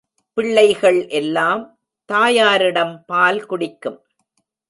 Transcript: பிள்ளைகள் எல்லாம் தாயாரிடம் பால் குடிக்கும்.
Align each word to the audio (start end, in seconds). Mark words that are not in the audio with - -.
பிள்ளைகள் 0.37 1.07
எல்லாம் 1.07 1.61
தாயாரிடம் 2.09 3.05
பால் 3.05 3.45
குடிக்கும். 3.45 3.99